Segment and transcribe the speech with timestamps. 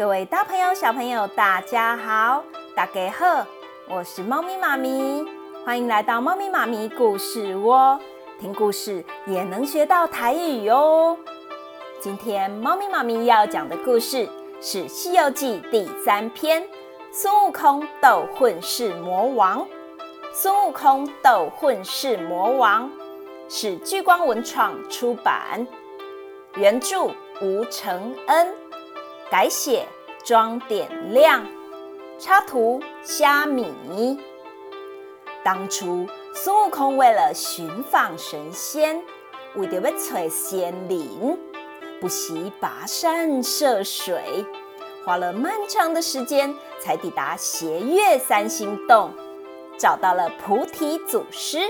[0.00, 2.42] 各位大朋友、小朋友，大家好，
[2.74, 3.46] 大家好，
[3.86, 5.22] 我是猫咪妈咪，
[5.62, 8.00] 欢迎来到猫咪妈咪故事窝，
[8.40, 11.18] 听故事也能学到台语哟。
[12.00, 14.26] 今天猫咪妈咪要讲的故事
[14.62, 16.66] 是《西游记》第三篇，
[17.12, 19.68] 孙悟空斗混世魔王。
[20.32, 22.90] 孙悟空斗混世魔王
[23.50, 25.66] 是聚光文创出版，
[26.54, 27.02] 原著
[27.42, 28.48] 吴承恩。
[29.30, 29.86] 改写
[30.24, 31.44] 装点亮，
[32.18, 34.18] 插图虾米。
[35.42, 39.02] 当初孙悟空为了寻访神仙，
[39.56, 41.38] 为了要找仙灵，
[42.00, 44.44] 不惜跋山涉水，
[45.04, 49.10] 花了漫长的时间才抵达斜月三星洞，
[49.78, 51.60] 找到了菩提祖师。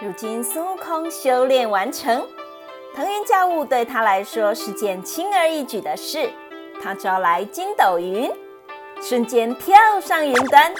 [0.00, 2.26] 如今孙悟空修炼完成，
[2.96, 6.30] 腾云驾雾对他来说是件轻而易举的事。
[6.82, 8.30] 他招来筋斗云，
[9.00, 10.72] 瞬间跳上云端，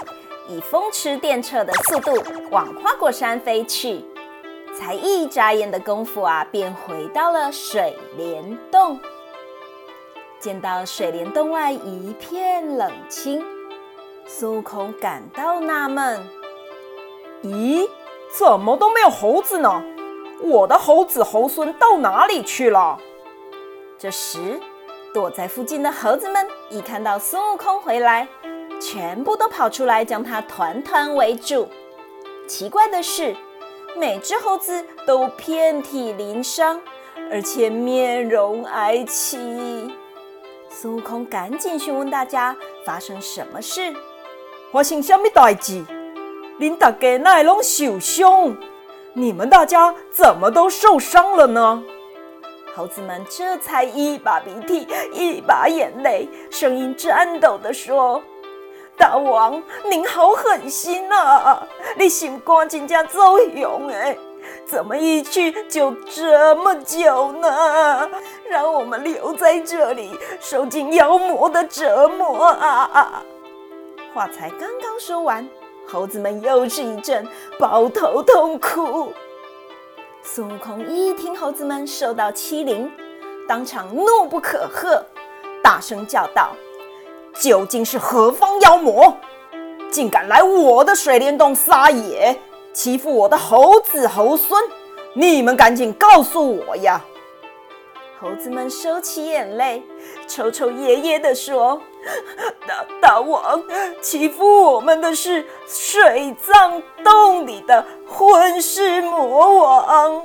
[0.49, 4.05] 以风驰电掣的速度往花果山飞去。
[4.77, 8.99] 才一眨眼的功夫啊，便回到了水帘洞。
[10.41, 13.43] 见到水帘洞外一片冷清，
[14.27, 16.29] 孙悟空感到纳闷：
[17.45, 17.89] 咦，
[18.37, 19.83] 怎么都没有猴子呢？
[20.43, 22.99] 我的猴子猴孙到哪里去了？
[23.97, 24.61] 这时。
[25.15, 28.27] 躲在附近的猴子们一看到孙悟空回来，
[28.81, 31.69] 全部都跑出来将他团团围住。
[32.49, 33.33] 奇怪的是，
[33.97, 36.81] 每只猴子都遍体鳞伤，
[37.31, 39.39] 而且面容哀戚。
[40.69, 43.95] 孙悟空赶紧询问大家发生什么事。
[44.73, 45.85] 发生什么代志？
[46.59, 48.57] 恁大家哪拢受伤？
[49.13, 51.85] 你们大家怎么都受伤了呢？
[52.77, 58.21] 猴子们这才一把鼻涕一把眼泪，声音颤抖地说
[58.99, 61.65] ：“大王，您好狠心啊！
[61.97, 64.19] 你心肝真正走雄哎，
[64.67, 68.11] 怎么一去就这么久呢？
[68.49, 73.23] 让我们留在这里受尽妖魔的折磨啊！”
[74.13, 75.49] 话才刚刚说完，
[75.87, 77.25] 猴子们又是一阵
[77.57, 79.13] 抱头痛哭。
[80.27, 82.91] 孙悟空一听猴子们受到欺凌，
[83.47, 84.99] 当场怒不可遏，
[85.63, 86.57] 大声叫道
[87.39, 89.15] ：“究竟是何方妖魔，
[89.91, 92.41] 竟敢来我的水帘洞撒野，
[92.73, 94.59] 欺负我的猴子猴孙？
[95.13, 97.05] 你们赶紧告诉我呀！”
[98.19, 99.83] 猴子们收起眼泪，
[100.27, 101.79] 抽抽噎噎地说
[102.67, 103.63] ：“大大王，
[104.01, 110.23] 欺负我们的是水藏洞里的混世魔王，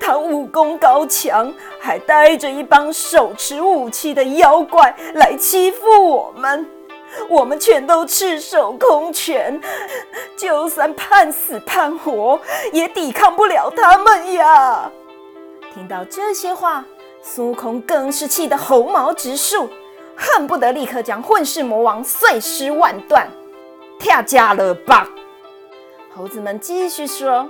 [0.00, 6.66] 他武功高强，还带着一帮手持武器的妖怪来欺负我们，
[7.28, 9.60] 我们全都赤手空拳，
[10.36, 12.38] 就算判死判活，
[12.72, 14.90] 也抵抗不了他们呀！”
[15.74, 16.84] 听到这些话。
[17.24, 19.68] 孙悟空更是气得喉毛直竖，
[20.22, 23.28] 恨不得立刻将混世魔王碎尸万段。
[23.98, 25.08] 听假了吧！
[26.14, 27.48] 猴子们继续说：“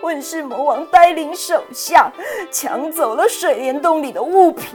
[0.00, 2.12] 混世魔王带领手下
[2.50, 4.68] 抢走了水帘洞里的物品，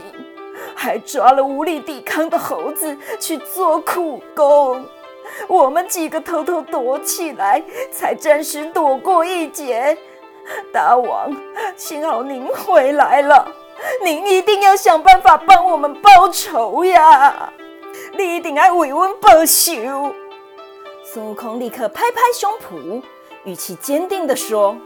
[0.74, 4.84] 还抓了无力抵抗的猴子去做苦工。
[5.48, 7.62] 我们几个偷偷躲起来，
[7.92, 9.96] 才暂时躲过一劫。
[10.72, 11.30] 大王，
[11.76, 13.46] 幸好您回来了。”
[14.04, 17.52] 您一定要想办法帮我们报仇呀！
[18.16, 20.14] 你一定要为我们报仇。
[21.04, 23.02] 孙悟空立刻拍拍胸脯，
[23.44, 24.76] 语气坚定地说：“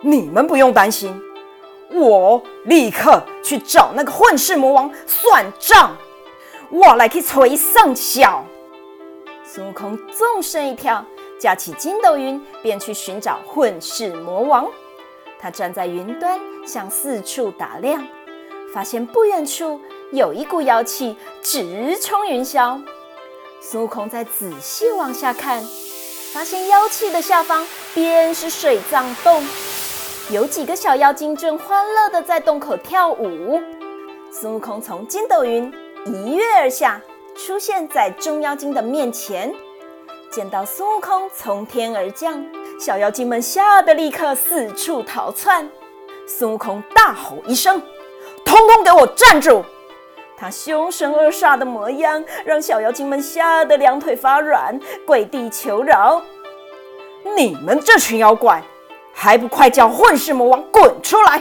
[0.00, 1.20] 你们不用担心，
[1.90, 5.96] 我立刻去找那个混世魔王算账。
[6.70, 8.44] 我来去催上小。”
[9.44, 11.04] 孙悟空纵身一跳，
[11.38, 14.66] 架起筋斗云，便去寻找混世魔王。
[15.38, 18.06] 他站在云端，向四处打量。
[18.72, 19.80] 发现不远处
[20.12, 22.80] 有一股妖气直冲云霄，
[23.60, 25.62] 孙悟空再仔细往下看，
[26.32, 29.44] 发现妖气的下方便是水藏洞，
[30.30, 33.60] 有几个小妖精正欢乐地在洞口跳舞。
[34.32, 35.72] 孙悟空从筋斗云
[36.06, 37.00] 一跃而下，
[37.36, 39.52] 出现在众妖精的面前。
[40.30, 42.46] 见到孙悟空从天而降，
[42.78, 45.68] 小妖精们吓得立刻四处逃窜。
[46.28, 47.82] 孙悟空大吼一声。
[48.50, 49.62] 通通给我站住！
[50.36, 54.76] 他凶神恶煞的模样，让小妖精们吓得两腿发软，
[55.06, 56.20] 跪地求饶。
[57.36, 58.60] 你们这群妖怪，
[59.14, 61.40] 还不快叫混世魔王滚出来！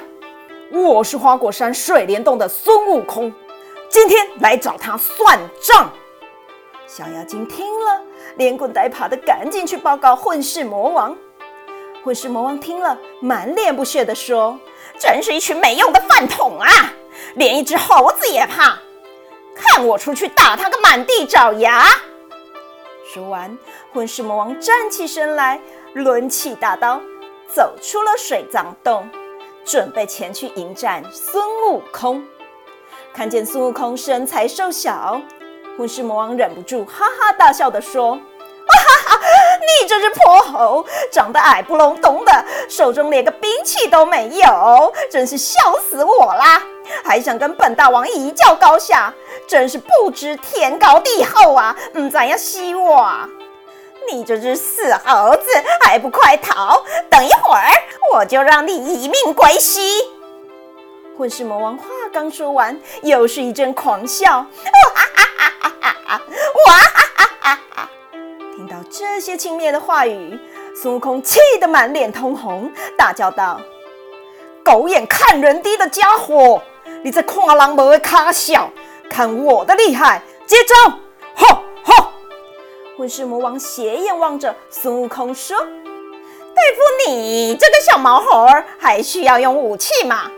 [0.71, 3.33] 我是花果山水帘洞的孙悟空，
[3.89, 5.91] 今天来找他算账。
[6.85, 8.03] 小妖精听了，
[8.35, 11.17] 连滚带爬的赶紧去报告混世魔王。
[12.03, 14.59] 混世魔王听了，满脸不屑地说
[14.99, 16.69] ：“真是一群没用的饭桶啊，
[17.35, 18.77] 连一只猴子也怕！
[19.55, 21.85] 看我出去打他个满地找牙！”
[23.13, 23.57] 说完，
[23.93, 25.59] 混世魔王站起身来，
[25.93, 27.01] 抡起大刀，
[27.53, 29.09] 走出了水葬洞，
[29.65, 32.23] 准备前去迎战孙悟空。
[33.11, 35.19] 看见孙悟空身材瘦小，
[35.77, 38.21] 混世魔王忍不住哈哈大笑地说：“哈
[39.09, 39.19] 哈哈，
[39.59, 45.57] 你这只破猴，长得矮不隆咚的，手中连个兵器都没有，真是笑
[45.89, 46.61] 死我啦！
[47.03, 49.13] 还想跟本大王一较高下，
[49.47, 51.75] 真是不知天高地厚啊！
[51.95, 53.27] 唔知呀，西哇！
[54.11, 55.49] 你这只死猴子，
[55.81, 56.83] 还不快逃！
[57.09, 57.69] 等一会儿，
[58.13, 60.01] 我就让你一命归西！”
[61.17, 64.45] 混世魔王话刚说完，又是一阵狂笑，哇
[64.95, 66.21] 哈哈哈哈哈！
[66.65, 67.89] 哇哈哈哈哈！
[68.55, 70.39] 听到这些轻蔑的话语，
[70.81, 73.59] 孙悟空气得满脸通红，大叫道
[74.63, 76.61] ：“狗眼看人低的家伙，
[77.01, 78.69] 你在夸狼不会卡小，
[79.09, 80.21] 看我的厉害！
[80.45, 80.91] 接招！”
[81.35, 82.11] 吼吼！
[82.97, 90.29] 混世魔王斜眼望着孙悟空说：“对付你这个小毛猴儿，还需要用武器吗？”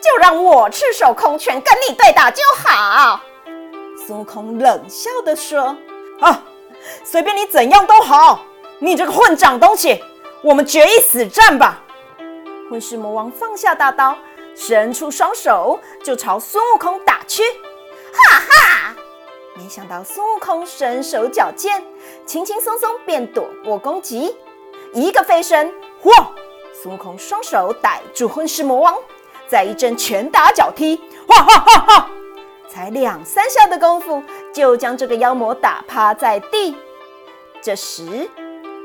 [0.00, 3.20] 就让我赤手空拳跟你对打就好。”
[4.06, 5.76] 孙悟空冷笑地说
[6.20, 6.42] ，“啊，
[7.02, 8.40] 随便你怎样都好，
[8.78, 10.00] 你这个混账东西，
[10.42, 11.82] 我们决一死战吧！”
[12.70, 14.16] 混世魔王放下大刀，
[14.54, 17.42] 伸出双手就朝孙悟空打去。
[18.12, 18.96] 哈哈！
[19.56, 21.82] 没想到孙悟空身手矫健，
[22.26, 24.36] 轻轻松松便躲过攻击，
[24.92, 25.72] 一个飞身，
[26.02, 26.10] 嚯！
[26.82, 28.94] 孙悟空双手逮住混世魔王。
[29.46, 32.10] 再一阵拳打脚踢，哇哈哈哈！
[32.68, 34.22] 才两三下的功夫，
[34.52, 36.74] 就将这个妖魔打趴在地。
[37.60, 38.28] 这时，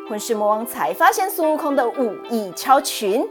[0.08, 3.28] 混世魔王才发现孙悟空的武艺超群，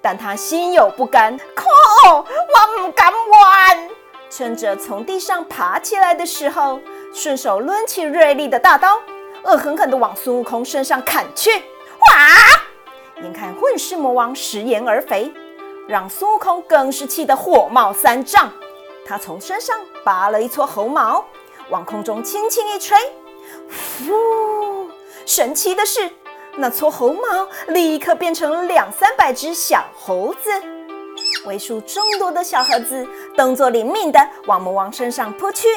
[0.00, 1.64] 但他心有不甘，可
[2.08, 3.88] 恶我不敢玩。
[4.30, 6.80] 趁着从地上爬起来的时候，
[7.14, 9.00] 顺手抡起锐利的大刀，
[9.44, 11.50] 恶狠狠地往孙悟空身上砍去。
[11.50, 13.22] 哇！
[13.22, 15.32] 眼看混世魔王食言而肥。
[15.88, 18.52] 让孙悟空更是气得火冒三丈，
[19.06, 21.24] 他从身上拔了一撮猴毛，
[21.70, 22.94] 往空中轻轻一吹，
[24.06, 24.90] 呼！
[25.24, 26.10] 神奇的是，
[26.60, 30.50] 那撮猴毛立刻变成了两三百只小猴子，
[31.46, 33.06] 为数众多的小猴子
[33.36, 35.68] 动作灵敏的往魔王身上扑去，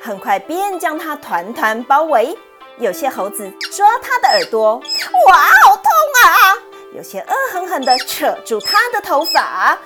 [0.00, 2.38] 很快便将他团团包围。
[2.78, 5.34] 有些猴子抓他的耳朵，哇，
[5.64, 5.84] 好痛
[6.22, 6.58] 啊！
[6.94, 9.76] 有些恶狠狠地扯住他的头发，哇！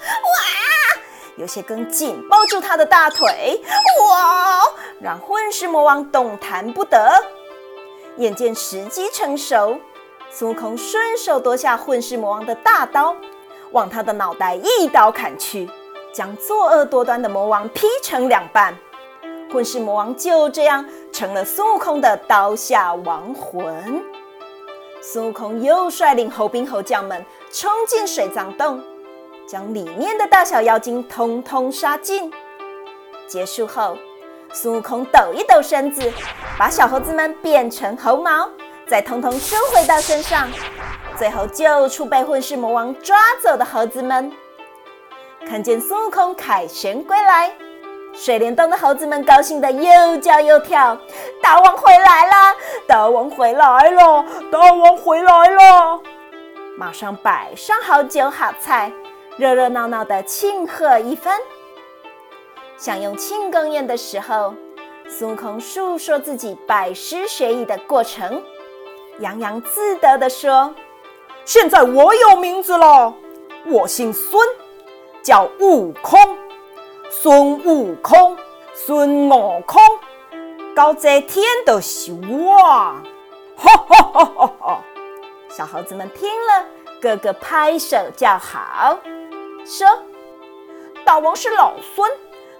[1.37, 3.63] 有些更紧抱住他的大腿，
[4.11, 4.63] 哇！
[5.01, 7.25] 让混世魔王动弹不得。
[8.17, 9.79] 眼见时机成熟，
[10.31, 13.17] 孙悟空顺手夺下混世魔王的大刀，
[13.73, 15.69] 往他的脑袋一刀砍去，
[16.13, 18.77] 将作恶多端的魔王劈成两半。
[19.51, 24.05] 混世魔王就这样成了孙悟空的刀下亡魂。
[25.01, 28.83] 孙悟空又率领猴兵猴将们冲进水葬洞，
[29.47, 32.31] 将里面的大小妖精通通杀尽。
[33.27, 33.97] 结束后，
[34.53, 36.13] 孙悟空抖一抖身子，
[36.59, 38.51] 把小猴子们变成猴毛，
[38.89, 40.49] 再通通收回到身上，
[41.19, 44.33] 最后救出被混世魔王抓走的猴子们。
[45.47, 47.53] 看见孙悟空凯旋归来。
[48.15, 50.99] 水帘洞的猴子们高兴得又叫又跳，
[51.43, 52.57] 大王回来了！
[52.87, 54.25] 大王回来了！
[54.51, 56.01] 大王回来了！
[56.77, 58.91] 马上摆上好酒好菜，
[59.37, 61.39] 热热闹闹的庆贺一番。
[62.79, 64.55] 享用庆功宴的时候，
[65.09, 68.43] 孙悟空述说自己拜师学艺的过程，
[69.21, 70.75] 洋洋自得地说
[71.45, 73.15] ：“现在我有名字了，
[73.67, 74.41] 我姓孙，
[75.23, 76.19] 叫悟空。”
[77.11, 78.37] 孙悟空，
[78.75, 79.81] 孙悟空，
[80.77, 82.59] 搞这天都是我！
[83.57, 84.85] 哈哈哈哈哈！
[85.49, 86.67] 小猴子们听了，
[87.01, 88.99] 个个拍手叫好，
[89.65, 89.89] 说
[91.03, 92.09] ：“大王是老孙，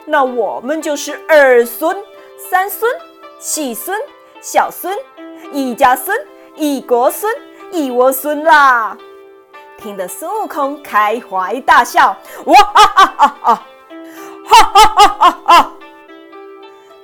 [0.07, 1.95] 那我们就是二孙、
[2.39, 2.91] 三孙、
[3.39, 4.01] 细孙、
[4.41, 4.99] 小孙，
[5.53, 6.19] 一家孙、
[6.59, 7.33] 一国孙、
[7.73, 8.97] 一窝孙啦！”
[9.79, 13.65] 听得孙悟空开怀大笑，哇哈哈哈哈！
[14.45, 15.73] 哈哈哈哈！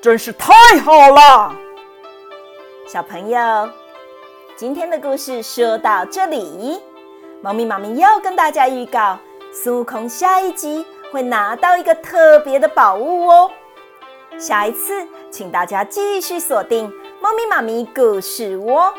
[0.02, 1.54] 真是太好了，
[2.86, 3.68] 小朋友，
[4.56, 6.82] 今天的故事说到这里，
[7.40, 9.16] 猫咪妈咪要跟大家预告，
[9.52, 13.50] 孙悟空下一集会拿到一个特别的宝物哦。
[14.36, 18.92] 下一次，请大家继续锁定猫咪妈咪故事窝，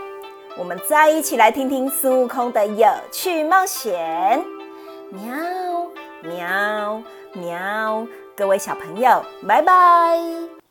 [0.57, 4.43] 我们再一起来听听孙悟空的有趣冒险。
[5.11, 5.35] 喵
[6.23, 7.01] 喵
[7.33, 10.64] 喵，各位小朋友，拜拜。